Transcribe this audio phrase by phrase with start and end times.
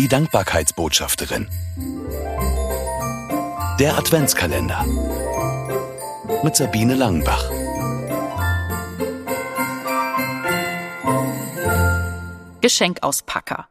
[0.00, 1.46] Die Dankbarkeitsbotschafterin.
[3.78, 4.86] Der Adventskalender.
[6.42, 7.50] Mit Sabine Langenbach.
[12.62, 13.68] Geschenkauspacker.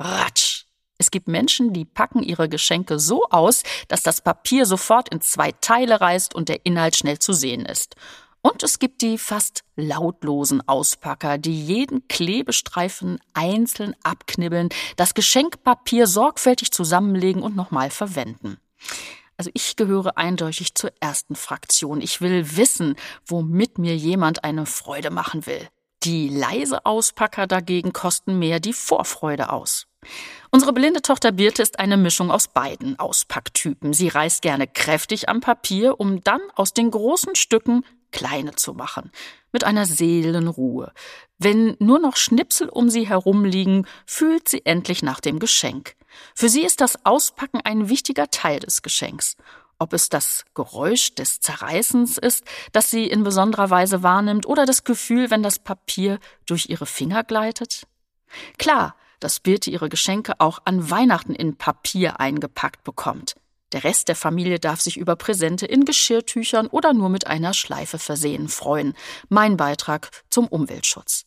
[0.00, 0.64] Ratsch.
[0.98, 5.52] Es gibt Menschen, die packen ihre Geschenke so aus, dass das Papier sofort in zwei
[5.52, 7.94] Teile reißt und der Inhalt schnell zu sehen ist.
[8.42, 16.72] Und es gibt die fast lautlosen Auspacker, die jeden Klebestreifen einzeln abknibbeln, das Geschenkpapier sorgfältig
[16.72, 18.56] zusammenlegen und nochmal verwenden.
[19.36, 22.00] Also ich gehöre eindeutig zur ersten Fraktion.
[22.00, 25.68] Ich will wissen, womit mir jemand eine Freude machen will.
[26.02, 29.86] Die leise Auspacker dagegen kosten mehr die Vorfreude aus.
[30.50, 33.92] Unsere blinde Tochter Birte ist eine Mischung aus beiden Auspacktypen.
[33.92, 39.10] Sie reißt gerne kräftig am Papier, um dann aus den großen Stücken kleine zu machen,
[39.52, 40.92] mit einer Seelenruhe.
[41.38, 45.96] Wenn nur noch Schnipsel um sie herumliegen, fühlt sie endlich nach dem Geschenk.
[46.34, 49.36] Für sie ist das Auspacken ein wichtiger Teil des Geschenks.
[49.78, 54.84] Ob es das Geräusch des Zerreißens ist, das sie in besonderer Weise wahrnimmt, oder das
[54.84, 57.86] Gefühl, wenn das Papier durch ihre Finger gleitet?
[58.58, 63.34] Klar, dass Birte ihre Geschenke auch an Weihnachten in Papier eingepackt bekommt.
[63.72, 67.98] Der Rest der Familie darf sich über Präsente in Geschirrtüchern oder nur mit einer Schleife
[67.98, 68.94] versehen freuen.
[69.28, 71.26] Mein Beitrag zum Umweltschutz.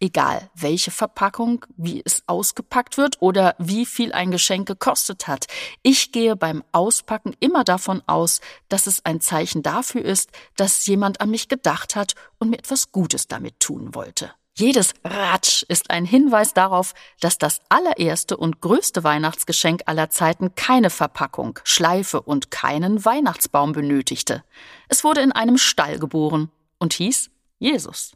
[0.00, 5.46] Egal, welche Verpackung, wie es ausgepackt wird oder wie viel ein Geschenk gekostet hat.
[5.82, 11.20] Ich gehe beim Auspacken immer davon aus, dass es ein Zeichen dafür ist, dass jemand
[11.20, 14.32] an mich gedacht hat und mir etwas Gutes damit tun wollte.
[14.58, 20.88] Jedes Ratsch ist ein Hinweis darauf, dass das allererste und größte Weihnachtsgeschenk aller Zeiten keine
[20.88, 24.42] Verpackung, Schleife und keinen Weihnachtsbaum benötigte.
[24.88, 28.12] Es wurde in einem Stall geboren und hieß Jesus.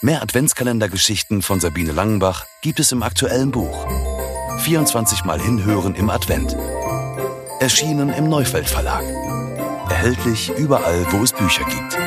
[0.00, 3.86] Mehr Adventskalendergeschichten von Sabine Langenbach gibt es im aktuellen Buch.
[4.60, 6.56] 24 Mal hinhören im Advent.
[7.60, 9.04] Erschienen im Neufeld Verlag.
[9.90, 12.05] Erhältlich überall, wo es Bücher gibt.